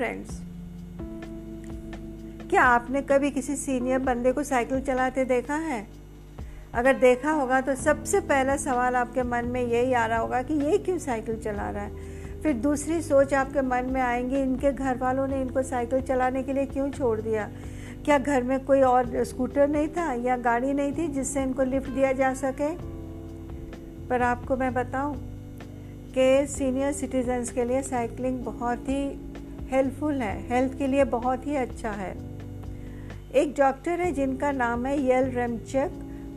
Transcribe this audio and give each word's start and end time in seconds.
Friends 0.00 0.40
क्या 2.50 2.62
आपने 2.62 3.02
कभी 3.02 3.30
किसी 3.30 3.56
सीनियर 3.56 3.98
बंदे 3.98 4.32
को 4.32 4.42
साइकिल 4.42 4.80
चलाते 4.80 5.24
देखा 5.24 5.54
है? 5.54 5.86
अगर 6.74 6.98
देखा 6.98 7.30
होगा 7.30 7.60
तो 7.60 7.74
सबसे 7.74 8.20
पहला 8.20 8.56
सवाल 8.56 8.96
आपके 8.96 9.22
मन 9.22 9.44
में 9.44 9.62
यही 9.62 9.92
आ 9.92 10.06
रहा 10.06 10.18
होगा 10.18 10.42
कि 10.42 10.54
ये 10.54 10.78
क्यों 10.78 10.98
साइकिल 10.98 11.40
चला 11.40 11.70
रहा 11.70 11.82
है? 11.82 11.90
फिर 12.42 12.52
दूसरी 12.52 13.02
सोच 13.02 13.34
आपके 13.34 13.62
मन 13.62 13.84
में 13.84 14.00
आएँगी, 14.00 14.36
इनके 14.36 14.72
घर 14.72 14.98
वालों 14.98 15.28
ने 15.28 15.40
इनको 15.42 15.62
साइकिल 15.62 16.00
चलाने 16.00 16.42
के 16.42 16.52
लिए 16.52 16.66
क्यों 16.66 16.90
छोड़ 16.90 17.20
दिया? 17.20 17.50
क्या 18.04 18.18
घर 18.18 18.42
में 18.42 18.64
कोई 18.64 18.80
और 18.80 19.24
स्कूटर 19.24 19.68
नहीं 19.68 19.88
था 19.88 20.12
या 20.12 20.36
गाड़ी 20.36 20.72
नहीं 20.72 20.92
थी 20.92 21.08
जिससे 21.08 21.42
इनको 21.42 21.62
लिफ्ट 21.62 21.90
दिया 21.90 22.12
जा 22.12 22.34
सके? 22.34 22.74
पर 24.08 24.22
आपको 24.22 24.56
मैं 24.56 24.74
बताऊँ 24.74 25.16
कि 26.18 26.46
सीनियर 26.46 26.92
सिटीजन्स 26.92 27.50
के 27.50 27.64
लिए 27.64 27.82
साइकिलिंग 27.82 28.44
बहुत 28.44 28.78
ही 28.78 29.29
हेल्पफुल 29.70 30.22
है, 30.22 30.48
हेल्थ 30.48 30.78
के 30.78 30.86
लिए 30.86 31.04
बहुत 31.04 31.46
ही 31.46 31.56
अच्छा 31.56 31.90
है। 31.90 32.10
एक 33.34 33.54
डॉक्टर 33.58 34.00
है 34.00 34.12
जिनका 34.12 34.52
नाम 34.52 34.86
है 34.86 35.00
यल 35.02 35.24
रेमचक। 35.24 35.90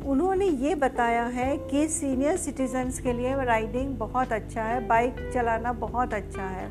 उन्होंने 0.05 0.45
ये 0.45 0.75
बताया 0.75 1.23
है 1.23 1.57
कि 1.57 1.87
सीनियर 1.87 2.37
सिटीजन्स 2.37 2.99
के 2.99 3.13
लिए 3.13 3.43
राइडिंग 3.45 3.95
बहुत 3.97 4.33
अच्छा 4.33 4.63
है, 4.63 4.87
बाइक 4.87 5.31
चलाना 5.33 5.73
बहुत 5.73 6.13
अच्छा 6.13 6.41
है। 6.41 6.67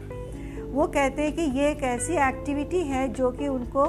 वो 0.62 0.87
कहते 0.87 1.23
हैं 1.23 1.33
कि 1.33 1.43
ये 1.43 1.70
एक 1.70 1.83
ऐसी 1.83 2.12
एक्टिविटी 2.12 2.81
है 2.81 3.09
जो 3.09 3.31
कि 3.31 3.48
उनको 3.48 3.84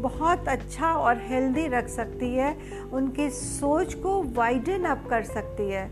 बहुत 0.00 0.48
अच्छा 0.48 0.92
और 0.92 1.18
हेल्दी 1.18 1.66
रख 1.68 1.88
सकती 1.88 2.34
है, 2.34 2.56
उनकी 2.92 3.30
सोच 3.30 3.94
को 3.94 4.22
वाइडन 4.22 4.84
अप 4.84 5.06
कर 5.10 5.22
सकती 5.22 5.70
है। 5.70 5.90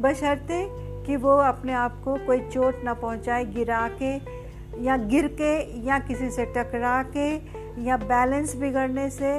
बशर्ते 0.00 0.66
कि 1.06 1.16
वो 1.16 1.36
अपने 1.36 1.72
आप 1.72 2.02
को 2.04 2.26
कोई 2.26 2.40
चोट 2.40 2.84
ना 2.84 2.94
पहुँचाए, 2.94 3.44
गिरा 3.44 3.88
के 4.02 4.18
या 4.80 4.96
गिर 4.96 5.26
के 5.40 5.52
या 5.86 5.98
किसी 5.98 6.30
से 6.30 6.44
टकरा 6.46 7.02
के 7.16 7.28
या 7.84 7.96
बैलेंस 7.96 8.56
बिगड़ने 8.56 9.08
से 9.10 9.32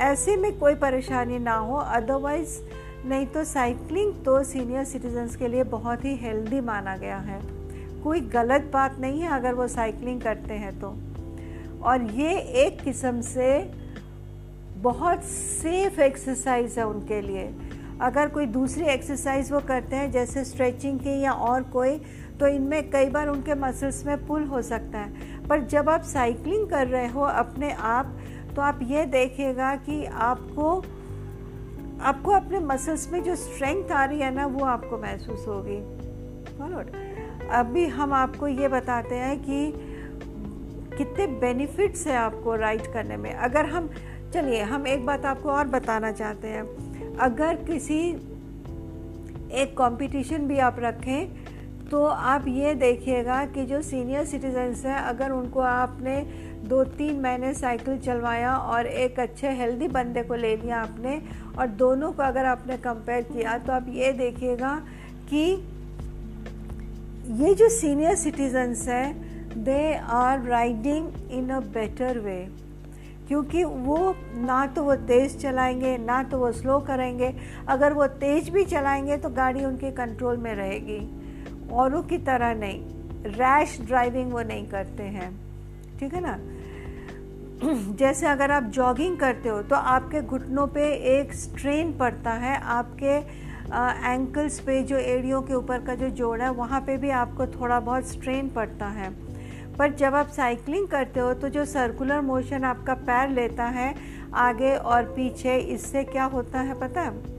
ऐसे 0.00 0.36
में 0.36 0.58
कोई 0.58 0.74
परेशानी 0.74 1.38
ना 1.38 1.56
हो। 1.56 1.76
अदरवाइज़ 1.76 2.58
नहीं 3.06 3.26
तो 3.26 3.44
साइकिलिंग 3.44 4.14
तो 4.24 4.42
सीनियर 4.44 4.84
सिटीजन्स 4.84 5.36
के 5.36 5.48
लिए 5.48 5.64
बहुत 5.64 6.04
ही 6.04 6.14
हेल्दी 6.16 6.60
माना 6.60 6.96
गया 6.96 7.18
है। 7.18 7.40
कोई 8.02 8.20
गलत 8.20 8.70
बात 8.72 8.98
नहीं 8.98 9.20
है 9.20 9.28
अगर 9.28 9.54
वो 9.54 9.68
साइकिलिंग 9.68 10.20
करते 10.20 10.54
हैं 10.54 10.78
तो। 10.80 10.94
और 11.82 12.02
ये 12.02 12.36
एक 12.64 12.80
किस्म 12.82 13.20
से 13.20 13.48
बहुत 14.82 15.24
सेफ़ 15.24 16.00
एक्सरसाइज 16.00 16.78
है 16.78 16.86
उनके 16.86 17.20
लिए। 17.20 17.44
अगर 18.00 18.28
कोई 18.28 18.46
दूसरी 18.46 18.84
एक्सरसाइज 18.84 19.52
वो 19.52 19.60
करते 19.60 19.96
हैं, 19.96 20.10
जैसे 20.10 20.44
स्ट्रेचिंग 20.44 21.00
की 21.00 21.20
या 21.20 21.32
और 21.32 21.62
कोई 21.62 22.00
तो 22.40 22.46
इनमें 22.46 22.90
कई 22.90 23.08
बार 23.10 23.28
उनके 23.28 23.54
मसल्स 23.54 24.06
में 24.06 24.26
पुल 24.26 24.44
हो 24.44 24.62
सकता 24.62 24.98
है। 24.98 25.46
पर 25.48 25.60
जब 25.60 25.88
आप 25.88 26.02
साइकिलिंग 26.02 26.68
कर 26.68 26.86
रहे 26.86 27.08
हो 27.08 27.20
अपने 27.20 27.72
आप 27.72 28.16
तो 28.56 28.62
आप 28.62 28.80
ये 28.82 29.04
देखिएगा 29.04 29.76
कि 29.76 30.04
आपको 30.04 30.84
आपको 32.02 32.30
अपने 32.30 32.58
मसल्स 32.58 33.12
में 33.12 33.22
जो 33.22 33.36
स्ट्रेंथ 33.36 33.90
आ 33.90 34.04
रही 34.04 34.20
है 34.20 34.34
ना, 34.34 34.46
वो 34.46 34.64
आपको 34.64 34.98
महसूस 34.98 35.46
होगी। 35.48 35.76
अभी 37.48 37.86
हम 37.86 38.12
आपको 38.12 38.48
ये 38.48 38.68
बताते 38.68 39.14
हैं 39.14 39.38
कि 39.40 39.72
कितने 40.96 41.26
बेनिफिट्स 41.26 42.06
हैं 42.06 42.16
आपको 42.16 42.54
राइड 42.54 42.92
करने 42.92 43.16
में। 43.16 43.34
अगर 43.34 43.66
हम, 43.66 43.90
चलिए, 44.34 44.62
हम 44.62 44.86
एक 44.86 45.06
बात 45.06 45.26
आपको 45.26 45.48
और 45.48 45.66
बताना 45.66 46.12
चाहते 46.12 46.48
हैं। 46.48 46.85
अगर 47.20 47.54
किसी 47.64 47.98
एक 49.52 49.76
कंपटीशन 49.78 50.46
भी 50.46 50.58
आप 50.58 50.76
रखें 50.78 51.28
तो 51.90 52.04
आप 52.04 52.44
ये 52.48 52.74
देखिएगा 52.74 53.44
कि 53.46 53.64
जो 53.64 53.80
सीनियर 53.82 54.24
सिटीजन्स 54.24 54.84
हैं, 54.84 54.96
अगर 54.96 55.30
उनको 55.30 55.60
आपने 55.60 56.20
दो 56.68 56.82
तीन 56.84 57.20
महीने 57.20 57.52
साइकिल 57.54 57.98
चलवाया 57.98 58.56
और 58.56 58.86
एक 58.86 59.20
अच्छे 59.20 59.50
हेल्दी 59.50 59.88
बंदे 59.88 60.22
को 60.22 60.34
ले 60.34 60.56
लिया 60.56 60.80
आपने 60.80 61.20
और 61.58 61.66
दोनों 61.66 62.12
को 62.12 62.22
अगर 62.22 62.44
आपने 62.44 62.76
कंपेयर 62.76 63.22
किया 63.22 63.56
तो 63.58 63.72
आप 63.72 63.86
ये 63.88 64.12
देखिएगा 64.12 64.74
कि 65.32 65.44
ये 67.44 67.54
जो 67.54 67.68
सीनियर 67.68 68.14
सिटीजन्स 68.14 68.88
हैं 68.88 69.62
they 69.64 69.94
are 69.94 70.42
riding 70.42 71.08
in 71.30 71.50
a 71.50 71.60
better 71.60 72.18
way 72.18 72.65
क्योंकि 73.28 73.62
वो 73.64 74.14
ना 74.36 74.66
तो 74.66 74.82
वो 74.84 74.94
तेज़ 74.94 75.36
चलाएँगे, 75.38 75.96
ना 75.98 76.22
तो 76.22 76.38
वो 76.38 76.50
स्लो 76.52 76.78
करेंगे। 76.80 77.34
अगर 77.68 77.92
वो 77.92 78.06
तेज़ 78.06 78.50
भी 78.50 78.64
चलाएँगे 78.64 79.16
तो 79.16 79.28
गाड़ी 79.28 79.64
उनके 79.64 79.90
कंट्रोल 79.90 80.36
में 80.36 80.54
रहेगी। 80.54 81.00
औरों 81.72 82.02
की 82.02 82.18
तरह 82.18 82.54
नहीं। 82.54 82.80
रैश 83.32 83.78
ड्राइविंग 83.80 84.32
वो 84.32 84.42
नहीं 84.42 84.66
करते 84.68 85.02
हैं। 85.02 85.30
ठीक 86.00 86.14
है 86.14 86.20
ना? 86.20 86.38
जैसे 87.96 88.26
अगर 88.26 88.50
आप 88.50 88.62
जॉगिंग 88.70 89.16
करते 89.18 89.48
हो 89.48 89.62
तो 89.62 89.76
आपके 89.76 90.20
घुटनों 90.22 90.66
पे 90.66 90.84
एक 91.18 91.32
स्ट्रेन 91.32 91.96
पड़ता 91.98 92.32
है। 92.32 92.56
आपके 92.60 93.16
एंकल्स 94.06 94.58
पे 94.60 94.82
जो 94.82 94.96
एड़ियों 94.96 95.40
के 95.42 95.54
ऊपर 95.54 95.84
का 95.84 95.94
जो 95.94 96.08
जोड़ 96.10 96.40
है, 96.40 96.50
वहाँ 96.50 96.80
पे 96.80 96.96
भी 96.96 97.10
आपको 97.10 97.46
थोड़ा 97.46 97.78
बहुत 97.80 98.08
स्ट्रेन 98.08 98.48
पड़ता 98.48 98.86
है। 98.88 99.10
पर 99.78 99.92
जब 99.92 100.14
आप 100.14 100.28
साइकिलिंग 100.28 100.88
करते 100.88 101.20
हो 101.20 101.34
तो 101.34 101.48
जो 101.48 101.64
सर्कुलर 101.64 102.20
मोशन 102.20 102.64
आपका 102.64 102.94
पैर 102.94 103.28
लेता 103.28 103.64
है, 103.64 103.94
आगे 104.34 104.76
और 104.76 105.02
पीछे, 105.02 105.56
इससे 105.56 106.04
क्या 106.04 106.24
होता 106.24 106.60
है 106.60 106.80
पता? 106.80 107.00
है 107.00 107.36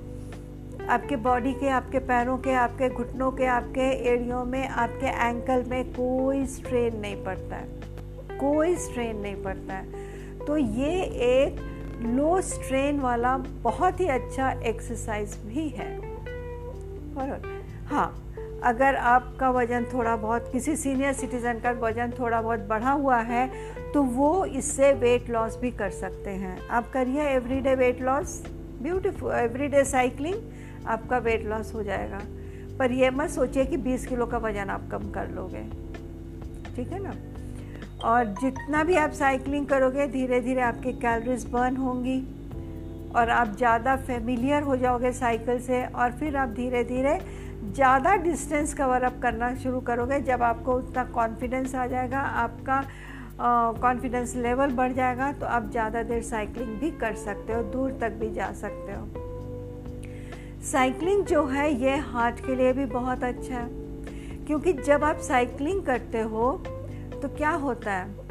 आपके 0.88 1.16
बॉडी 1.16 1.54
के, 1.54 1.70
आपके 1.70 2.00
पैरों 2.00 2.38
के, 2.38 2.54
आपके 2.54 2.90
घुटनों 2.90 3.32
के, 3.32 3.46
आपके 3.46 4.10
एड़ियों 4.10 4.46
में, 4.46 4.68
आपके 4.68 5.06
एंकल 5.06 5.64
में 5.70 5.92
कोई 5.92 6.46
स्ट्रेन 6.46 7.00
नहीं 7.00 7.24
पड़ता 7.24 7.56
है। 7.56 7.68
कोई 8.38 8.76
स्ट्रेन 8.76 9.18
नहीं 9.18 9.44
पड़ता 9.44 9.74
है। 9.74 9.86
तो 10.46 10.58
ये 10.58 11.02
एक 11.04 11.60
लो 12.02 12.42
स्ट्रेन 12.42 13.00
वाला 13.00 13.38
बहुत 13.38 14.00
ही 14.00 14.08
अच्छा 14.08 14.52
एक्सरसाइज 14.52 15.38
भी 15.46 15.70
है। 15.70 15.98
और 17.18 17.62
हाँ 17.88 18.27
अगर 18.64 18.96
आपका 18.96 19.50
वज़न 19.52 19.86
थोड़ा 19.94 20.16
बहुत, 20.16 20.50
किसी 20.52 20.76
सीनियर 20.76 21.14
सिटीज़न 21.14 21.60
का 21.60 21.72
वज़न 21.82 22.12
थोड़ा 22.20 22.42
बहुत 22.42 22.60
बढ़ा 22.70 22.92
हुआ 22.92 23.18
है 23.20 23.48
तो 23.94 24.04
वो 24.04 24.46
इससे 24.46 24.92
वेट 24.96 25.30
लॉस 25.30 25.58
भी 25.58 25.72
कर 25.72 25.90
सकते 25.92 26.30
हैं। 26.32 26.58
आप 26.70 26.90
करिए 26.94 27.24
everyday 27.26 27.76
weight 27.76 28.02
loss 28.02 28.42
beautiful 28.82 29.34
everyday 29.34 29.84
cycling 29.86 30.88
आपका 30.88 31.18
वेट 31.20 31.46
लॉस 31.46 31.74
हो 31.76 31.84
जाएगा। 31.84 32.20
पर 32.80 32.92
यह 32.92 33.12
मत 33.12 33.30
सोचिए 33.30 33.66
कि 33.66 33.78
20 33.80 34.06
किलो 34.06 34.26
का 34.26 34.38
वज़न 34.38 34.70
आप 34.70 34.90
कम 34.92 35.10
कर 35.12 35.30
लोगे। 35.32 35.64
ठीक 36.76 36.92
है 36.92 37.04
ना? 37.04 37.14
और 38.04 38.26
जितना 38.42 38.84
भी 38.84 38.96
आप 38.96 39.12
साइकिलिंग 39.12 39.66
करोगे 39.68 40.08
धीरे 40.08 40.40
धीरे 40.42 40.62
आपकी 40.62 40.94
कैलोरीज 40.96 41.46
बर्न 41.52 41.78
होंगी 41.78 42.20
और 43.16 43.30
आप 43.30 43.56
ज़्यादा 43.58 43.96
फेमिलियर 43.98 44.64
हो 44.64 44.76
जाओगे 44.78 45.12
साइकिल 45.14 45.60
से 45.62 45.86
और 45.86 46.12
फिर 46.12 46.36
आप 46.38 46.50
धीरे 46.50 46.84
धीरे 46.84 47.20
ज़्यादा 47.66 48.16
डिस्टेंस 48.18 48.74
कवर 48.74 49.04
अप 49.04 49.20
करना 49.22 49.54
शुरू 49.56 49.80
करोगे, 49.82 50.20
जब 50.22 50.44
आपको 50.44 50.74
उतना 50.76 51.04
कॉन्फिडेंस 51.06 51.76
आ 51.76 51.86
जाएगा, 51.88 52.20
आपका 52.20 52.84
कॉन्फिडेंस 53.82 54.36
लेवल 54.36 54.72
बढ़ 54.74 54.94
जाएगा 54.94 55.32
तो 55.32 55.46
आप 55.48 55.70
ज़्यादा 55.72 56.04
देर 56.04 56.22
साइकिलिंग 56.24 56.78
भी 56.80 56.92
कर 57.00 57.16
सकते 57.18 57.54
हो, 57.54 57.62
दूर 57.64 57.92
तक 58.02 58.12
भी 58.20 58.34
जा 58.34 58.52
सकते 58.54 58.92
हो। 58.92 59.26
साइकिलिंग 60.64 61.26
जो 61.26 61.46
है, 61.46 61.74
ये 61.74 61.96
हार्ट 62.06 62.40
के 62.46 62.56
लिए 62.56 62.74
भी 62.74 62.86
बहुत 62.88 63.24
अच्छा 63.24 63.56
है, 63.56 63.68
क्योंकि 64.48 64.74
जब 64.76 65.04
आप 65.04 65.18
साइकिलिंग 65.20 65.82
करते 65.86 66.22
हो 66.24 66.52
तो 67.14 67.28
क्या 67.30 67.52
होता 67.52 67.94
है? 67.94 68.26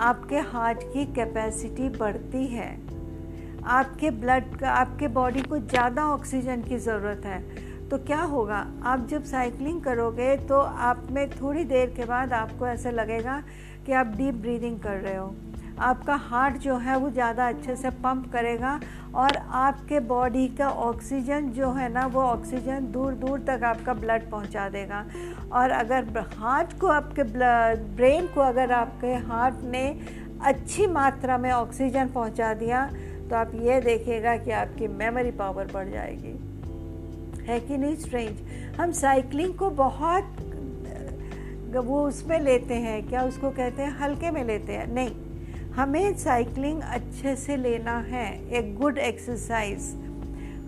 आपके 0.00 0.38
हार्ट 0.46 0.82
की 0.92 1.04
कैपेसिटी 1.14 1.88
बढ़ती 1.90 2.46
है। 2.46 2.72
आपके 3.72 4.10
ब्लड 4.12 4.56
का 4.56 4.70
आपके 4.70 5.08
बॉडी 5.10 5.42
को 5.42 5.58
ज़्यादा 5.58 6.04
ऑक्सीजन 6.06 6.62
की 6.62 6.78
ज़रूरत 6.78 7.22
है। 7.24 7.42
तो 7.94 7.98
क्या 7.98 8.20
होगा? 8.20 8.56
आप 8.84 9.06
जब 9.08 9.24
साइकिलिंग 9.24 9.80
करोगे 9.82 10.36
तो 10.46 10.58
आप 10.58 11.06
में 11.10 11.30
थोड़ी 11.30 11.62
देर 11.64 11.90
के 11.96 12.04
बाद 12.04 12.32
आपको 12.32 12.66
ऐसा 12.66 12.90
लगेगा 12.90 13.42
कि 13.86 13.92
आप 13.92 14.06
डीप 14.16 14.34
ब्रीदिंग 14.36 14.78
कर 14.80 14.96
रहे 14.96 15.16
हो। 15.16 15.34
आपका 15.80 16.14
हार्ट 16.22 16.56
जो 16.56 16.76
है 16.76 16.96
वो 16.96 17.10
ज़्यादा 17.10 17.46
अच्छे 17.48 17.76
से 17.76 17.90
पंप 18.02 18.26
करेगा 18.32 18.78
और 19.14 19.36
आपके 19.36 20.00
बॉडी 20.02 20.46
का 20.58 20.68
ऑक्सीजन 20.68 21.50
जो 21.50 21.70
है 21.72 21.88
ना, 21.92 22.06
वो 22.06 22.22
ऑक्सीजन 22.22 22.90
दूर 22.92 23.12
दूर 23.14 23.40
तक 23.40 23.64
आपका 23.64 23.94
ब्लड 23.94 24.28
पहुँचा 24.30 24.68
देगा। 24.68 25.04
और 25.52 25.70
अगर 25.72 26.18
हार्ट 26.38 26.78
को 26.80 26.86
आपके 26.88 27.22
ब्रेन 27.22 28.26
को 28.34 28.40
अगर 28.40 28.72
आपके 28.72 29.12
हार्ट 29.28 29.62
ने 29.66 29.84
अच्छी 30.44 30.86
मात्रा 30.88 31.38
में 31.38 31.50
ऑक्सीजन 31.52 32.08
पहुँचा 32.08 32.52
दिया 32.54 32.86
तो 33.30 33.36
आप 33.36 33.54
ये 33.62 33.80
देखिएगा 33.82 34.36
कि 34.38 34.50
आपकी 34.54 34.88
मेमोरी 34.96 35.30
पावर 35.32 35.70
बढ़ 35.72 35.88
जाएगी। 35.90 36.36
है 37.44 37.58
कि 37.60 37.76
नहीं 37.76 37.96
स्ट्रेंज 37.96 38.78
हम 38.80 38.92
साइकिलिंग 38.92 39.54
को 39.54 39.70
बहुत 39.70 40.36
वो 41.76 42.02
उसमें 42.02 42.38
लेते 42.40 42.74
हैं, 42.74 43.02
क्या 43.08 43.22
उसको 43.22 43.50
कहते 43.50 43.82
हैं? 43.82 43.90
हल्के 43.98 44.30
में 44.30 44.44
लेते 44.44 44.72
हैं। 44.72 44.86
नहीं, 44.94 45.10
हमें 45.72 46.16
साइकिलिंग 46.18 46.80
अच्छे 46.80 47.34
से 47.36 47.56
लेना 47.56 47.96
है 47.98 48.26
एक 48.50 48.74
गुड 48.76 48.98
एक्सरसाइज 48.98 49.92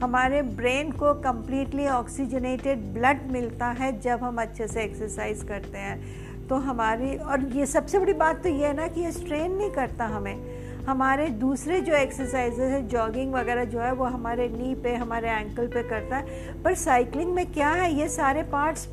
हमारे 0.02 0.42
ब्रेन 0.42 0.90
को 0.92 1.12
कम्प्लीटली 1.22 1.86
ऑक्सीजनेटेड 1.88 2.78
ब्लड 2.94 3.20
मिलता 3.32 3.66
है 3.66 4.00
जब 4.00 4.22
हम 4.22 4.40
अच्छे 4.42 4.66
से 4.66 4.82
एक्सरसाइज 4.82 5.42
करते 5.42 5.78
हैं। 5.78 6.46
तो 6.48 6.56
हमारी, 6.56 7.16
और 7.16 7.48
ये 7.52 7.66
सबसे 7.66 7.98
बड़ी 7.98 8.12
बात 8.14 8.42
तो 8.42 8.48
ये 8.48 8.66
है 8.66 8.74
ना 8.76 8.88
कि 8.88 9.00
ये 9.00 9.12
स्ट्रेन 9.12 9.52
नहीं 9.52 9.70
करता 9.70 10.06
हमें। 10.06 10.36
हमारे 10.86 11.28
दूसरे 11.28 11.80
जो 11.80 11.94
एक्सरसाइजेज 11.94 12.70
है 12.70 12.86
जॉगिंग 12.88 13.32
वगैरह 13.34 13.64
जो 13.64 13.80
है, 13.80 13.92
वो 13.92 14.04
हमारे 14.04 14.48
नी 14.48 14.74
पे, 14.74 14.94
हमारे 14.94 15.28
एंकल 15.28 15.66
पे 15.66 15.82
करता 15.82 16.16
है। 16.16 16.62
पर 16.62 16.74
साइकिलिंग 16.74 17.32
में 17.34 17.46
क्या 17.52 17.70
है, 17.70 17.92
ये 17.92 18.08
सारे 18.08 18.42
पार्ट्स 18.42 18.86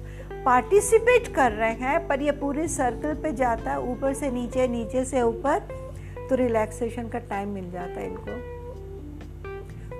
पार्टिसिपेट 0.45 1.27
कर 1.35 1.51
रहे 1.51 1.73
हैं, 1.73 2.07
पर 2.07 2.21
ये 2.21 2.31
पूरे 2.31 2.67
सर्कल 2.67 3.13
पे 3.13 3.31
जाता 3.33 3.71
है, 3.71 3.81
ऊपर 3.81 4.13
से 4.13 4.31
नीचे 4.31 4.67
नीचे 4.67 5.05
से 5.05 5.21
ऊपर 5.21 5.59
तो 6.29 6.35
रिलैक्सेशन 6.35 7.07
का 7.07 7.19
टाइम 7.19 7.49
मिल 7.49 7.69
जाता 7.71 7.99
है 7.99 8.07
इनको। 8.07 8.31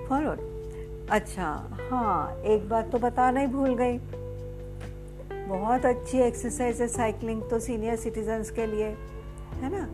फॉरवर्ड 0.07 1.09
अच्छा 1.09 1.47
हाँ 1.91 2.41
एक 2.45 2.69
बात 2.69 2.91
तो 2.91 2.99
बताना 2.99 3.39
ही 3.39 3.47
भूल 3.47 3.75
गई। 3.75 3.97
बहुत 5.47 5.85
अच्छी 5.85 6.17
एक्सरसाइज 6.17 6.81
है 6.81 6.87
साइकिलिंग 6.87 7.41
तो 7.49 7.59
सीनियर 7.59 7.95
सिटीजन्स 7.95 8.49
के 8.51 8.65
लिए, 8.65 8.87
है 9.53 9.71
ना? 9.71 9.87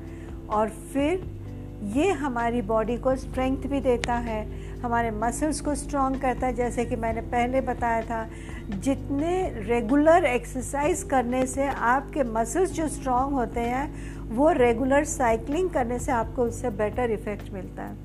और 0.55 0.69
फिर 0.69 1.38
ये 1.79 2.11
हमारी 2.11 2.61
बॉडी 2.61 2.97
को 2.97 3.15
स्ट्रेंथ 3.15 3.57
भी 3.57 3.79
देता 3.79 4.13
है, 4.13 4.45
हमारे 4.81 5.11
मसल्स 5.11 5.61
को 5.61 5.75
स्ट्रॉन्ग 5.75 6.21
करता 6.21 6.47
है। 6.47 6.53
जैसे 6.53 6.85
कि 6.85 6.95
मैंने 6.95 7.21
पहले 7.21 7.61
बताया 7.61 8.01
था, 8.01 8.29
जितने 8.69 9.49
रेगुलर 9.49 10.25
एक्सरसाइज 10.25 11.03
करने 11.03 11.45
से 11.45 11.67
आपके 11.67 12.23
मसल्स 12.23 12.71
जो 12.71 12.87
स्ट्रॉन्ग 12.87 13.33
होते 13.33 13.59
हैं, 13.59 14.27
वो 14.29 14.51
रेगुलर 14.51 15.03
साइकिलिंग 15.03 15.69
करने 15.69 15.99
से 15.99 16.11
आपको 16.11 16.43
उससे 16.43 16.69
बेटर 16.69 17.11
इफ़ेक्ट 17.11 17.53
मिलता 17.53 17.83
है। 17.83 17.97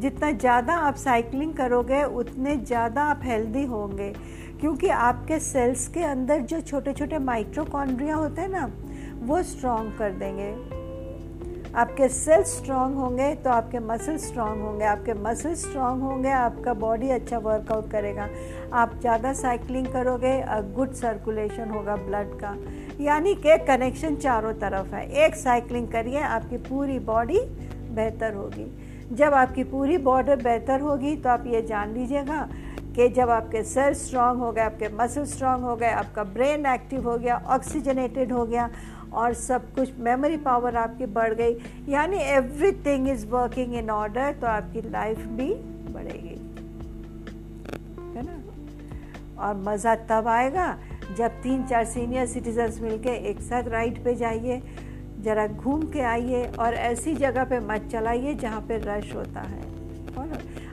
जितना 0.00 0.30
ज़्यादा 0.32 0.74
आप 0.74 0.94
साइकिलिंग 0.94 1.54
करोगे, 1.54 2.02
उतने 2.04 2.56
ज़्यादा 2.56 3.02
आप 3.02 3.20
हेल्दी 3.24 3.64
होंगे। 3.64 4.12
क्योंकि 4.60 4.88
आपके 4.88 5.38
सेल्स 5.38 5.88
के 5.88 6.00
अंदर 6.00 6.40
जो 6.40 6.60
छोटे 6.60 6.92
छोटे 6.92 7.18
माइक्रोकॉन्ड्रिया 7.18 8.14
होते 8.14 8.40
हैं 8.40 8.48
ना, 8.48 8.70
वो 9.22 9.42
स्ट्रॉन्ग 9.42 9.98
कर 9.98 10.10
देंगे। 10.10 10.81
आपके 11.74 12.08
सेल्स 12.08 12.48
स्ट्रांग 12.56 12.94
होंगे 12.94 13.34
तो 13.34 13.50
आपके 13.50 13.78
मसल 13.80 14.16
स्ट्रांग 14.18 14.60
होंगे। 14.62 14.84
आपके 14.84 15.14
मसल 15.16 15.54
स्ट्रांग 15.54 16.02
होंगे, 16.02 16.30
आपका 16.30 16.74
बॉडी 16.74 17.08
अच्छा 17.10 17.38
वर्कआउट 17.38 17.90
करेगा। 17.90 18.28
आप 18.72 18.98
ज़्यादा 19.00 19.32
साइकिलिंग 19.32 19.86
करोगे 19.86 20.34
गुड 20.74 20.92
सर्कुलेशन 20.94 21.70
होगा 21.70 21.96
ब्लड 21.98 22.34
का। 22.40 22.54
यानी 23.00 23.34
कि 23.36 23.56
कनेक्शन 23.66 24.16
चारों 24.16 24.52
तरफ़ 24.54 24.94
है। 24.94 25.08
एक 25.24 25.34
साइकिलिंग 25.36 25.88
करिए, 25.88 26.20
आपकी 26.20 26.56
पूरी 26.58 26.98
बॉडी 27.00 27.40
बेहतर 27.92 28.34
होगी। 28.34 28.70
जब 29.12 29.34
आपकी 29.34 29.64
पूरी 29.66 29.98
बॉडी 30.04 30.34
बेहतर 30.34 30.80
होगी 30.80 31.16
तो 31.16 31.28
आप 31.28 31.44
ये 31.46 31.62
जान 31.62 31.94
लीजिएगा 31.94 32.48
कि 32.96 33.08
जब 33.10 33.30
आपके 33.30 33.62
सेल 33.64 33.94
स्ट्रांग 33.96 34.38
हो 34.38 34.52
गए, 34.52 34.60
आपके 34.62 34.88
मसल 34.94 35.24
स्ट्रांग 35.26 35.62
हो 35.64 35.76
गए, 35.76 35.90
आपका 35.90 36.24
ब्रेन 36.24 36.66
एक्टिव 36.68 37.08
हो 37.10 37.16
गया 37.18 37.42
ऑक्सीजनेटेड 37.48 38.32
हो 38.32 38.44
गया 38.46 38.70
और 39.14 39.34
सब 39.34 39.72
कुछ 39.74 39.90
मेमोरी 39.98 40.36
पावर 40.44 40.76
आपकी 40.76 41.06
बढ़ 41.14 41.34
गई। 41.34 41.56
यानी 41.88 42.18
everything 42.18 43.08
is 43.08 43.26
working 43.26 43.74
in 43.74 43.90
order 43.90 44.32
तो 44.32 44.46
आपकी 44.46 44.80
लाइफ 44.90 45.18
भी 45.18 45.48
बढ़ेगी। 45.92 46.38
है 48.16 48.22
ना? 48.26 48.40
और 49.38 49.56
मज़ा 49.58 49.94
तब 50.10 50.28
आएगा 50.28 50.76
जब 51.16 51.40
तीन 51.42 51.62
चार 51.66 51.84
सीनियर 51.84 52.26
सिटीजन्स 52.26 52.80
मिलके 52.80 53.16
एक 53.30 53.40
साथ 53.40 53.68
राइड 53.68 54.02
पे 54.04 54.14
जाइए, 54.14 54.60
ज़रा 55.20 55.46
घूम 55.46 55.82
के 55.92 56.00
आइए 56.00 56.46
और 56.58 56.74
ऐसी 56.74 57.14
जगह 57.14 57.44
पे 57.44 57.58
मत 57.62 57.88
चलाइए 57.92 58.34
जहाँ 58.34 58.60
पे 58.60 58.76
रश 58.84 59.14
होता 59.14 59.40
है। 59.40 59.60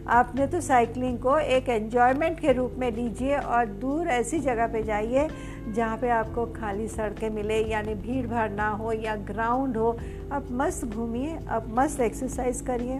आपने 0.09 0.45
तो 0.47 0.59
साइकिलिंग 0.61 1.17
को 1.19 1.37
एक 1.39 1.69
एन्जॉयमेंट 1.69 2.39
के 2.39 2.51
रूप 2.51 2.75
में 2.77 2.91
लीजिए 2.91 3.37
और 3.37 3.65
दूर 3.81 4.07
ऐसी 4.07 4.39
जगह 4.39 4.67
पे 4.67 4.81
जाइए 4.83 5.27
जहाँ 5.69 5.97
पे 5.97 6.09
आपको 6.09 6.45
खाली 6.53 6.87
सड़कें 6.87 7.29
मिले, 7.29 7.59
यानी 7.63 7.93
भीड़ 7.95 8.25
भाड़ 8.27 8.49
ना 8.51 8.69
हो 8.69 8.91
या 8.91 9.15
ग्राउंड 9.27 9.77
हो। 9.77 9.91
आप 10.31 10.47
मस्त 10.51 10.85
घूमिए, 10.85 11.37
आप 11.49 11.67
मस्त 11.69 11.99
एक्सरसाइज 11.99 12.61
करिए। 12.61 12.99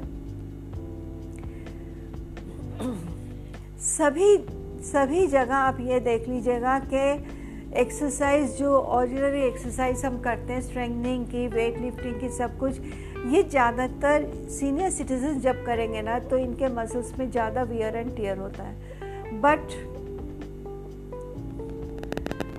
सभी 3.80 4.38
सभी 4.84 5.26
जगह 5.28 5.56
आप 5.56 5.78
ये 5.82 6.00
देख 6.00 6.28
लीजिएगा 6.28 6.80
कि 6.94 7.80
एक्सरसाइज 7.80 8.58
जो 8.58 8.78
ऑर्डिनरी 8.78 9.42
एक्सरसाइज 9.42 10.06
हम 10.06 10.20
करते 10.20 10.54
हैं 10.54 10.62
स्ट्रेंथनिंग 10.62 11.26
की 11.26 11.48
वेट 11.48 11.78
लिफ्टिंग 11.78 12.20
की 12.22 12.30
सब 12.30 12.58
कुछ 12.60 12.80
ये 13.28 13.42
ज़्यादातर 13.44 14.26
सीनियर 14.50 14.90
सिटीजन 14.90 15.40
जब 15.40 15.64
करेंगे 15.66 16.02
ना 16.02 16.20
तो 16.20 16.38
इनके 16.38 16.68
मसल्स 16.74 17.18
में 17.20 17.30
ज़्यादा 17.32 17.64
वियर 17.64 17.96
एंड 17.96 18.16
टीयर 18.16 18.38
होता 18.38 18.64
है। 18.64 19.40
बट 19.42 19.74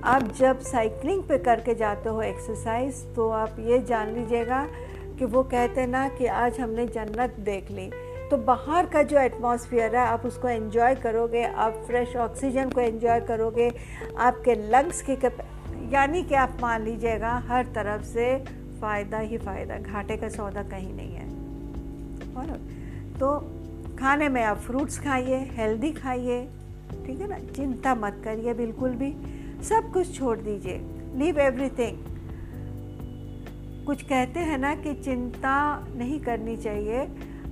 आप 0.05 0.31
जब 0.37 0.59
साइकिलिंग 0.61 1.23
पे 1.23 1.37
करके 1.39 1.75
जाते 1.75 2.09
हो 2.09 2.21
एक्सरसाइज 2.21 3.03
तो 3.15 3.29
आप 3.31 3.55
ये 3.59 3.79
जान 3.85 4.13
लीजिएगा 4.13 4.65
कि 5.19 5.25
वो 5.25 5.43
कहते 5.43 5.81
हैं 5.81 5.87
ना 5.87 6.07
कि 6.09 6.25
आज 6.25 6.59
हमने 6.59 6.85
जन्नत 6.87 7.35
देख 7.39 7.71
ली। 7.71 7.89
तो 8.29 8.37
बाहर 8.39 8.85
का 8.85 9.01
जो 9.03 9.17
एटमॉस्फेयर 9.19 9.95
है, 9.95 10.05
आप 10.07 10.25
उसको 10.25 10.47
एंजॉय 10.47 10.95
करोगे, 10.95 11.43
आप 11.43 11.83
फ्रेश 11.87 12.15
ऑक्सीजन 12.17 12.69
को 12.69 12.81
एंजॉय 12.81 13.19
करोगे, 13.21 13.71
आपके 14.19 14.55
लंग्स 14.71 15.01
की 15.01 15.17
यानी 15.93 16.23
कि 16.23 16.35
आप 16.35 16.57
मान 16.61 16.83
लीजिएगा, 16.83 17.31
हर 17.47 17.65
तरफ़ 17.75 18.03
से 18.03 18.60
फ़ायदा 18.81 19.19
ही 19.19 19.37
फ़ायदा, 19.37 19.77
घाटे 19.77 20.17
का 20.17 20.29
सौदा 20.29 20.63
कहीं 20.63 20.93
नहीं 20.93 21.15
है। 21.15 21.25
और 22.35 22.47
तो 23.19 23.37
खाने 23.99 24.29
में 24.29 24.41
आप 24.43 24.57
फ्रूट्स 24.57 24.99
खाइए 24.99 25.39
हेल्दी 25.51 25.91
खाइए, 25.93 26.41
ठीक 27.05 27.19
है 27.21 27.27
ना? 27.29 27.39
चिंता 27.55 27.95
मत 27.95 28.21
करिए, 28.23 28.53
बिल्कुल 28.53 28.91
भी। 28.91 29.13
सब 29.63 29.91
कुछ 29.93 30.17
छोड़ 30.17 30.37
दीजिए। 30.39 30.77
लीव 31.15 31.39
एवरीथिंग 31.39 31.97
कुछ 33.85 34.01
कहते 34.01 34.39
हैं 34.39 34.57
ना 34.57 34.73
कि 34.75 34.93
चिंता 34.95 35.57
नहीं 35.95 36.19
करनी 36.19 36.55
चाहिए। 36.57 37.07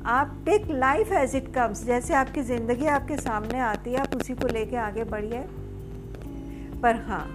आप 0.08 0.36
take 0.46 0.70
life 0.72 1.12
as 1.12 1.36
it 1.36 1.54
comes 1.54 1.84
जैसे 1.86 2.14
आपकी 2.14 2.42
ज़िंदगी 2.44 2.86
आपके 2.88 3.18
सामने 3.18 3.60
आती 3.60 3.92
है, 3.92 3.98
आप 3.98 4.16
उसी 4.16 4.34
को 4.34 4.48
लेके 4.48 4.76
आगे 4.78 5.04
बढ़िए। 5.06 5.44
पर 6.82 6.96
हाँ 7.08 7.26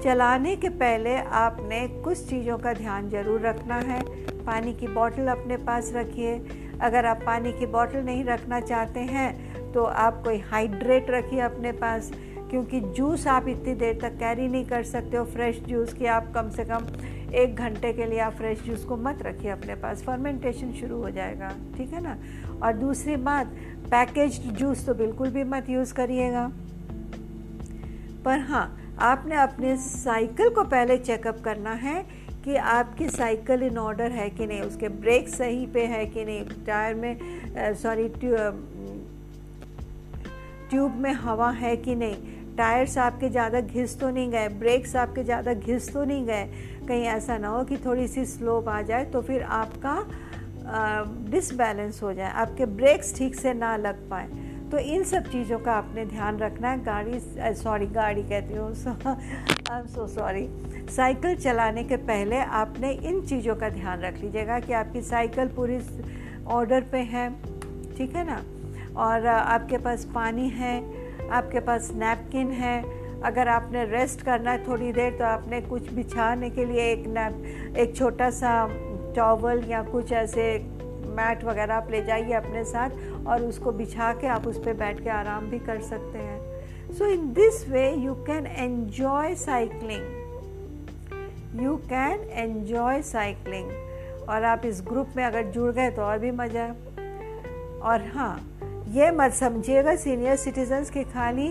चलाने 0.00 0.54
के 0.56 0.68
पहले 0.70 1.16
आपने 1.16 1.86
कुछ 2.04 2.18
चीज़ों 2.28 2.56
का 2.58 2.72
ध्यान 2.74 3.08
ज़रूर 3.10 3.40
रखना 3.40 3.76
है। 3.76 4.00
पानी 4.44 4.72
की 4.74 4.86
बोतल 4.88 5.26
अपने 5.28 5.56
पास 5.58 5.92
रखिए। 5.94 6.34
अगर 6.80 7.06
आप 7.06 7.22
पानी 7.26 7.52
की 7.52 7.66
बोतल 7.68 8.04
नहीं 8.04 8.24
रखना 8.24 8.60
चाहते 8.62 9.00
हैं 9.00 9.72
तो 9.72 9.84
आप 9.84 10.22
कोई 10.24 10.38
हाइड्रेट 10.42 11.10
रखिए 11.10 11.40
अपने 11.40 11.72
पास, 11.74 12.10
क्योंकि 12.50 12.80
जूस 12.80 13.26
आप 13.26 13.48
इतनी 13.48 13.74
देर 13.74 13.98
तक 14.02 14.16
कैरी 14.18 14.48
नहीं 14.48 14.64
कर 14.66 14.82
सकते 14.84 15.16
हो। 15.16 15.24
फ्रेश 15.26 15.60
जूस 15.64 15.92
की 15.92 16.06
आप 16.08 16.32
कम 16.34 16.50
से 16.50 16.64
कम 16.64 16.86
एक 17.34 17.54
घंटे 17.56 17.92
के 17.92 18.06
लिए 18.06 18.18
आप 18.20 18.32
फ्रेश 18.34 18.62
जूस 18.62 18.84
को 18.84 18.96
मत 18.98 19.22
रखिए 19.22 19.50
अपने 19.50 19.74
पास। 19.76 20.02
फर्मेंटेशन 20.02 20.72
शुरू 20.72 21.02
हो 21.02 21.10
जाएगा, 21.10 21.52
ठीक 21.76 21.92
है 21.92 22.02
ना? 22.02 22.16
और 22.62 22.72
दूसरी 22.74 23.16
बात 23.18 23.54
पैकेज 23.90 24.40
जूस 24.48 24.86
तो 24.86 24.94
बिल्कुल 24.96 25.30
भी 25.30 25.44
मत 25.46 25.70
यूज़ 25.70 25.94
करिएगा। 25.94 26.50
पर 28.24 28.40
हाँ 28.40 28.66
आपने 29.02 29.36
अपने 29.36 29.76
साइकिल 29.78 30.48
को 30.54 30.62
पहले 30.64 30.96
चेकअप 30.98 31.40
करना 31.44 31.72
है 31.82 32.02
कि 32.44 32.56
आपकी 32.56 33.08
साइकिल 33.08 33.62
इन 33.62 33.78
ऑर्डर 33.78 34.10
है 34.12 34.28
कि 34.30 34.46
नहीं, 34.46 34.60
उसके 34.62 34.88
ब्रेक 34.88 35.28
सही 35.28 35.66
पे 35.66 35.84
है 35.86 36.04
कि 36.06 36.24
नहीं 36.24 36.64
टायर 36.66 36.94
में 36.94 37.74
सॉरी 37.76 38.08
ट्यूब 40.70 40.94
में 40.96 41.12
हवा 41.14 41.50
है 41.52 41.76
कि 41.76 41.94
नहीं। 41.94 42.16
टायर्स 42.56 42.96
आपके 42.98 43.28
ज़्यादा 43.30 43.60
घिस 43.60 43.98
तो 44.00 44.10
नहीं 44.10 44.30
गए 44.30 44.48
ब्रेक्स 44.58 44.94
आपके 44.96 45.22
ज़्यादा 45.24 45.52
घिस 45.54 45.92
तो 45.92 46.04
नहीं 46.04 46.26
गए। 46.26 46.44
कहीं 46.88 47.04
ऐसा 47.06 47.38
ना 47.38 47.48
हो 47.48 47.64
कि 47.64 47.76
थोड़ी 47.76 48.06
सी 48.08 48.24
स्लोप 48.26 48.68
आ 48.68 48.80
जाए 48.82 49.04
तो 49.04 49.22
फिर 49.22 49.42
आपका 49.42 49.96
डिसबैलेंस 51.30 52.02
हो 52.02 52.12
जाए, 52.12 52.30
आपके 52.32 52.66
ब्रेक्स 52.66 53.14
ठीक 53.16 53.34
से 53.34 53.52
ना 53.54 53.76
लग 53.78 54.08
पाए। 54.10 54.28
तो 54.70 54.78
इन 54.78 55.02
सब 55.04 55.24
चीज़ों 55.30 55.58
का 55.58 55.72
आपने 55.72 56.04
ध्यान 56.06 56.38
रखना 56.38 56.70
है। 56.70 56.82
गाड़ी 56.84 57.18
सॉरी 57.54 57.86
गाड़ी 57.88 58.22
कहती 58.22 58.54
हूँ 58.54 58.68
I 59.70 59.78
am 59.78 59.86
so 59.86 60.06
sorry 60.08 60.46
cycle 60.90 61.34
चलाने 61.36 61.84
के 61.84 61.96
पहले 62.08 62.38
आपने 62.58 62.92
इन 62.92 63.20
चीज़ों 63.22 63.54
का 63.56 63.68
ध्यान 63.70 64.00
रख 64.00 64.20
लीजिएगा 64.20 64.58
कि 64.60 64.72
आपकी 64.72 65.02
साइकिल 65.02 65.48
पूरी 65.56 65.78
ऑर्डर 66.48 66.84
पे 66.92 66.98
है, 67.10 67.28
ठीक 67.96 68.16
है 68.16 68.24
ना? 68.26 68.40
और 68.98 69.26
आपके 69.26 69.78
पास 69.78 70.04
पानी 70.14 70.48
है, 70.50 70.74
आपके 71.30 71.60
पास 71.60 71.90
नैपकिन 71.94 72.50
है। 72.52 72.82
अगर 73.22 73.48
आपने 73.48 73.84
रेस्ट 73.84 74.22
करना 74.22 74.50
है 74.50 74.66
थोड़ी 74.66 74.92
देर 74.92 75.16
तो 75.18 75.24
आपने 75.24 75.60
कुछ 75.60 75.92
बिछाने 75.92 76.50
के 76.50 76.64
लिए 76.64 76.90
एक 76.92 77.06
नैप 77.08 77.76
एक 77.78 77.96
छोटा 77.96 78.30
सा 78.30 78.52
टॉवल 79.16 79.64
या 79.68 79.82
कुछ 79.82 80.12
ऐसे 80.14 80.52
मैट 81.10 81.44
वगैरह 81.44 81.74
आप 81.74 81.90
ले 81.90 82.02
जाइए 82.02 82.32
अपने 82.34 82.64
साथ 82.64 83.26
और 83.26 83.42
उसको 83.42 83.72
बिछा 83.72 84.12
के 84.12 84.26
आप 84.26 84.46
उस 84.46 84.58
पर 84.58 84.74
बैठ 84.74 85.02
के 85.02 85.10
आराम 85.10 85.50
भी 85.50 85.58
कर 85.58 85.80
सकते 85.80 86.18
हैं। 86.18 86.94
So 86.94 87.06
in 87.06 87.32
this 87.32 87.68
way 87.68 87.90
you 87.94 88.14
can 88.26 88.46
enjoy 88.46 89.34
cycling 89.34 90.04
you 91.62 91.76
can 91.86 92.28
enjoy 92.40 93.02
cycling 93.02 93.70
और 94.28 94.44
आप 94.44 94.62
इस 94.66 94.80
ग्रुप 94.88 95.08
में 95.16 95.24
अगर 95.24 95.50
जुड़ 95.50 95.70
गए 95.72 95.90
तो 95.90 96.02
और 96.02 96.18
भी 96.18 96.30
मज़ा 96.30 96.62
है। 96.62 96.74
और 97.82 98.06
हाँ 98.14 98.36
ये 98.88 99.10
मत 99.10 99.32
समझिएगा 99.32 99.94
सीनियर 99.96 100.36
सिटीजन्स 100.36 100.90
के 100.90 101.02
खाली 101.04 101.48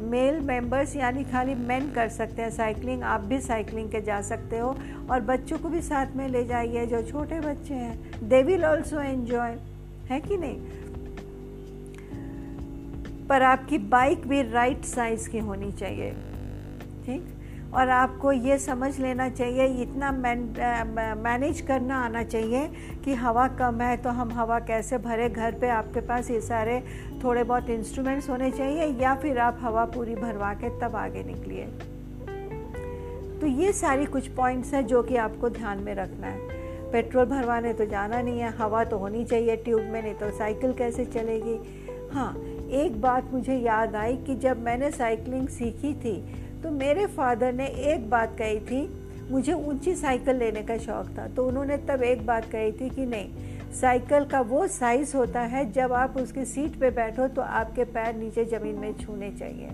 मेल 0.00 0.40
मेंबर्स 0.40 0.96
यानी 0.96 1.24
खाली 1.24 1.54
मेन 1.54 1.90
कर 1.92 2.08
सकते 2.08 2.42
हैं 2.42 2.50
साइकिलिंग 2.50 3.02
आप 3.02 3.20
भी 3.20 3.40
साइकिलिंग 3.40 3.90
के 3.90 4.00
जा 4.00 4.20
सकते 4.20 4.58
हो। 4.58 4.76
और 5.10 5.20
बच्चों 5.20 5.58
को 5.58 5.68
भी 5.68 5.82
साथ 5.82 6.06
में 6.16 6.28
ले 6.28 6.44
जाइए, 6.44 6.86
जो 6.86 7.02
छोटे 7.02 7.40
बच्चे 7.40 7.74
हैं। 7.74 8.28
दे 8.28 8.42
विल 8.42 8.64
ऑल्सो 8.64 9.00
एन्जॉय 9.00 9.56
है 10.06 10.20
कि 10.20 10.36
नहीं? 10.36 10.60
पर 13.26 13.42
आपकी 13.42 13.78
बाइक 13.78 14.26
भी 14.26 14.42
राइट 14.42 14.84
साइज़ 14.84 15.28
की 15.28 15.38
होनी 15.38 15.72
चाहिए। 15.72 16.10
ठीक? 17.06 17.39
और 17.74 17.88
आपको 17.88 18.32
ये 18.32 18.58
समझ 18.58 18.98
लेना 19.00 19.28
चाहिए, 19.28 19.66
इतना 19.82 20.10
मैनेज 20.12 21.60
करना 21.60 21.96
आना 21.96 22.22
चाहिए 22.24 22.66
कि 23.04 23.14
हवा 23.14 23.46
कम 23.58 23.80
है 23.80 23.96
तो 23.96 24.10
हम 24.10 24.32
हवा 24.32 24.58
कैसे 24.60 24.98
भरे। 24.98 25.28
घर 25.28 25.58
पे 25.60 25.68
आपके 25.70 26.00
पास 26.00 26.30
ये 26.30 26.40
सारे 26.40 26.82
थोड़े 27.24 27.44
बहुत 27.44 27.70
इंस्ट्रूमेंट्स 27.70 28.28
होने 28.30 28.50
चाहिए 28.50 28.86
या 29.02 29.14
फिर 29.14 29.38
आप 29.38 29.58
हवा 29.62 29.84
पूरी 29.94 30.14
भरवा 30.16 30.52
के 30.54 30.68
तब 30.80 30.96
आगे 30.96 31.22
निकलिए। 31.24 31.66
तो 33.40 33.46
ये 33.46 33.72
सारी 33.72 34.06
कुछ 34.06 34.26
पॉइंट्स 34.28 34.72
हैं 34.74 34.86
जो 34.86 35.02
कि 35.02 35.16
आपको 35.18 35.50
ध्यान 35.50 35.78
में 35.78 35.94
रखना 35.94 36.26
है। 36.26 36.58
पेट्रोल 36.92 37.24
भरवाने 37.26 37.72
तो 37.72 37.84
जाना 37.86 38.20
नहीं 38.20 38.40
है, 38.40 38.50
हवा 38.50 38.84
तो 38.84 38.98
होनी 38.98 39.24
चाहिए 39.24 39.56
ट्यूब 39.56 39.80
में, 39.82 40.02
नहीं 40.02 40.14
तो 40.14 40.30
साइकिल 40.38 40.72
कैसे 40.72 41.04
चलेगी? 41.06 41.58
हाँ 42.12 42.34
एक 42.74 43.00
बात 43.00 43.32
मुझे 43.32 43.54
याद 43.56 43.94
आई 43.96 44.16
कि 44.16 44.34
जब 44.38 44.62
मैंने 44.64 44.90
साइकिलिंग 44.90 45.48
सीखी 45.48 45.92
थी 45.94 46.14
तो 46.62 46.70
मेरे 46.70 47.06
फादर 47.08 47.52
ने 47.52 47.66
एक 47.66 48.08
बात 48.10 48.36
कही 48.38 48.58
थी, 48.60 48.88
मुझे 49.30 49.52
ऊँची 49.52 49.94
साइकिल 49.96 50.36
लेने 50.36 50.62
का 50.62 50.76
शौक 50.78 51.08
था। 51.18 51.26
तो 51.26 51.46
उन्होंने 51.46 51.76
तब 51.88 52.02
एक 52.02 52.26
बात 52.26 52.50
कही 52.52 52.72
थी 52.72 52.88
कि 52.90 53.06
नहीं, 53.06 53.28
साइकिल 53.72 54.24
का 54.24 54.40
वो 54.42 54.66
साइज़ 54.68 55.16
होता 55.16 55.40
है, 55.42 55.70
जब 55.72 55.92
आप 55.92 56.16
उसकी 56.16 56.44
सीट 56.46 56.78
पे 56.80 56.90
बैठो 56.92 57.28
तो 57.28 57.42
आपके 57.42 57.84
पैर 57.86 58.14
नीचे 58.16 58.44
ज़मीन 58.46 58.74
में 58.76 58.92
छूने 58.98 59.30
चाहिए। 59.30 59.70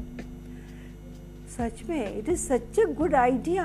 सच 1.56 1.82
में 1.88 2.18
it 2.18 2.28
is 2.28 2.40
such 2.40 2.78
a 2.78 2.84
good 2.94 3.14
idea 3.16 3.64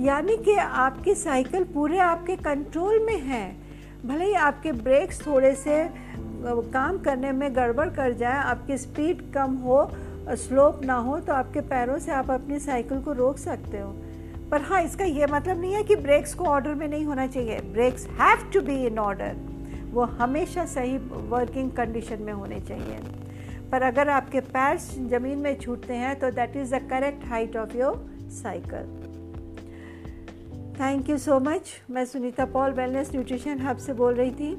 यानी 0.00 0.36
कि 0.36 0.54
आपकी 0.56 1.14
साइकिल 1.16 1.64
पूरे 1.74 1.98
आपके 2.00 2.36
कंट्रोल 2.38 2.98
में 3.06 3.18
है। 3.22 3.46
भले 4.04 4.24
ही 4.24 4.34
आपके 4.34 4.72
ब्रेक्स 4.74 5.26
थोड़े 5.26 5.54
से 5.54 5.84
काम 6.44 6.98
करने 6.98 7.32
में 7.32 7.54
गड़बड़ 7.56 7.88
कर 7.90 8.12
जाए, 8.12 8.38
आपकी 8.38 8.76
स्पीड 8.78 9.20
कम 9.32 9.54
हो 9.56 9.82
स्लोप 10.36 10.84
ना 10.84 10.94
हो 10.94 11.18
तो 11.18 11.32
आपके 11.32 11.60
पैरों 11.60 11.98
से 11.98 12.12
आप 12.12 12.30
अपनी 12.30 12.58
साइकिल 12.58 13.00
को 13.02 13.12
रोक 13.12 13.38
सकते 13.38 13.78
हो। 13.78 13.90
पर 14.50 14.60
हाँ 14.60 14.82
इसका 14.82 15.04
ये 15.04 15.26
मतलब 15.26 15.60
नहीं 15.60 15.74
है 15.74 15.82
कि 15.82 15.96
ब्रेक्स 15.96 16.34
को 16.34 16.44
ऑर्डर 16.44 16.74
में 16.74 16.86
नहीं 16.88 17.04
होना 17.04 17.26
चाहिए। 17.26 17.60
Brakes 17.72 18.06
have 18.20 18.50
to 18.52 18.60
be 18.60 18.76
in 18.86 18.98
order. 18.98 19.36
वो 19.92 20.02
हमेशा 20.02 20.64
सही 20.64 20.96
वर्किंग 21.28 21.70
कंडीशन 21.72 22.22
में 22.22 22.32
होने 22.32 22.60
चाहिए। 22.60 22.98
पर 23.72 23.82
अगर 23.82 24.08
आपके 24.08 24.40
पैर 24.40 24.78
ज़मीन 25.10 25.38
में 25.38 25.58
छूटते 25.60 25.94
हैं 25.94 26.18
तो 26.20 26.30
that 26.30 26.56
is 26.56 26.74
the 26.74 26.78
correct 26.90 27.26
height 27.26 27.56
of 27.56 27.76
your 27.76 27.96
cycle 28.32 28.98
thank 30.80 31.10
you 31.10 31.18
so 31.18 31.38
much 31.40 31.70
मैं 31.90 32.04
Sunita 32.04 32.44
Paul 32.44 32.72
wellness 32.72 33.10
nutrition 33.12 33.60
hub 33.60 33.76
से 33.76 33.92
बोल 33.92 34.14
रही 34.14 34.30
थी। 34.30 34.52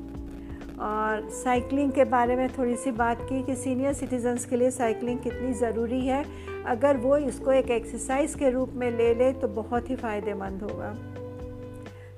और 0.81 1.27
साइकिलिंग 1.33 1.91
के 1.91 2.03
बारे 2.03 2.35
में 2.35 2.47
थोड़ी 2.49 2.75
सी 2.75 2.91
बात 2.91 3.21
की 3.21 3.41
कि 3.43 3.55
सीनियर 3.55 3.93
सिटीजन्स 3.93 4.45
के 4.45 4.57
लिए 4.57 4.71
साइकिलिंग 4.71 5.19
कितनी 5.19 5.53
ज़रूरी 5.53 5.99
है। 6.05 6.23
अगर 6.65 6.97
वो 6.97 7.17
इसको 7.17 7.51
एक 7.51 7.69
एक्सरसाइज 7.71 8.35
के 8.35 8.49
रूप 8.49 8.73
में 8.75 8.89
ले 8.91 9.13
ले 9.13 9.31
तो 9.33 9.47
बहुत 9.47 9.89
ही 9.89 9.95
फ़ायदेमंद 9.95 10.63
होगा। 10.63 10.93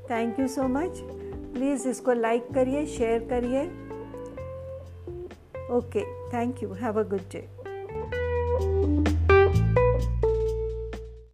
Thank 0.10 0.40
you 0.40 0.48
so 0.48 0.68
much 0.70 1.00
please 1.54 1.88
इसको 1.90 2.14
लाइक 2.14 2.48
करिए 2.54 2.86
शेयर 2.88 3.28
करिए। 3.30 3.66
Okay 5.78 6.04
thank 6.34 6.64
you 6.64 6.74
have 6.74 7.00
a 7.00 7.04
good 7.10 7.30
day 7.32 7.48